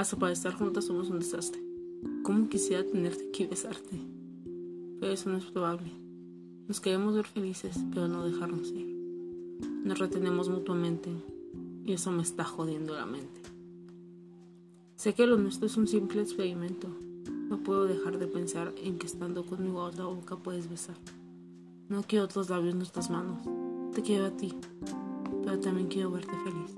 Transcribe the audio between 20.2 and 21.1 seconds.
puedes besar.